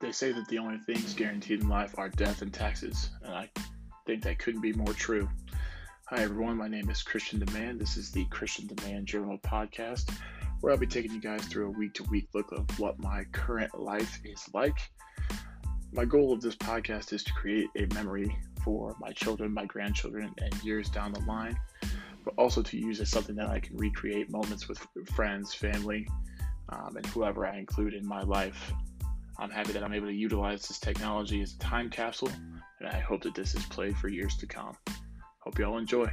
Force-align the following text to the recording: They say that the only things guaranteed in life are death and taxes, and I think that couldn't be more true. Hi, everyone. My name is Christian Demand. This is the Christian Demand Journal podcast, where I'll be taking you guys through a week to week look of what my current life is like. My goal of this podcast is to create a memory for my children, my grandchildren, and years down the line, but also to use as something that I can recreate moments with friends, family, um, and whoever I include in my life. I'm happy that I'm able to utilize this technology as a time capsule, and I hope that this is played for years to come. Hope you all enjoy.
They 0.00 0.12
say 0.12 0.32
that 0.32 0.48
the 0.48 0.58
only 0.58 0.78
things 0.78 1.14
guaranteed 1.14 1.62
in 1.62 1.68
life 1.68 1.94
are 1.98 2.08
death 2.08 2.42
and 2.42 2.52
taxes, 2.52 3.10
and 3.22 3.32
I 3.32 3.48
think 4.06 4.24
that 4.24 4.38
couldn't 4.38 4.60
be 4.60 4.72
more 4.72 4.92
true. 4.92 5.28
Hi, 6.08 6.22
everyone. 6.22 6.56
My 6.56 6.68
name 6.68 6.90
is 6.90 7.02
Christian 7.02 7.38
Demand. 7.38 7.80
This 7.80 7.96
is 7.96 8.10
the 8.10 8.24
Christian 8.26 8.66
Demand 8.66 9.06
Journal 9.06 9.38
podcast, 9.38 10.12
where 10.60 10.72
I'll 10.72 10.78
be 10.78 10.86
taking 10.86 11.12
you 11.12 11.20
guys 11.20 11.46
through 11.46 11.68
a 11.68 11.78
week 11.78 11.94
to 11.94 12.02
week 12.04 12.28
look 12.34 12.50
of 12.52 12.78
what 12.78 12.98
my 12.98 13.24
current 13.32 13.78
life 13.78 14.20
is 14.24 14.44
like. 14.52 14.76
My 15.92 16.04
goal 16.04 16.32
of 16.32 16.40
this 16.40 16.56
podcast 16.56 17.12
is 17.12 17.22
to 17.24 17.32
create 17.32 17.68
a 17.76 17.86
memory 17.94 18.36
for 18.64 18.96
my 19.00 19.12
children, 19.12 19.54
my 19.54 19.64
grandchildren, 19.64 20.34
and 20.38 20.64
years 20.64 20.90
down 20.90 21.12
the 21.12 21.20
line, 21.20 21.56
but 22.24 22.34
also 22.36 22.62
to 22.62 22.76
use 22.76 23.00
as 23.00 23.10
something 23.10 23.36
that 23.36 23.48
I 23.48 23.60
can 23.60 23.76
recreate 23.76 24.28
moments 24.28 24.68
with 24.68 24.84
friends, 25.14 25.54
family, 25.54 26.08
um, 26.70 26.96
and 26.96 27.06
whoever 27.06 27.46
I 27.46 27.58
include 27.58 27.94
in 27.94 28.04
my 28.04 28.22
life. 28.22 28.72
I'm 29.38 29.50
happy 29.50 29.72
that 29.72 29.82
I'm 29.82 29.92
able 29.92 30.06
to 30.06 30.14
utilize 30.14 30.66
this 30.68 30.78
technology 30.78 31.42
as 31.42 31.54
a 31.54 31.58
time 31.58 31.90
capsule, 31.90 32.30
and 32.80 32.88
I 32.88 32.98
hope 32.98 33.22
that 33.22 33.34
this 33.34 33.54
is 33.54 33.64
played 33.66 33.96
for 33.96 34.08
years 34.08 34.36
to 34.38 34.46
come. 34.46 34.76
Hope 35.40 35.58
you 35.58 35.64
all 35.64 35.78
enjoy. 35.78 36.12